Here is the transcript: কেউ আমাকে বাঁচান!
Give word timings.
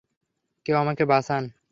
কেউ 0.65 0.75
আমাকে 0.77 1.03
বাঁচান! 1.05 1.43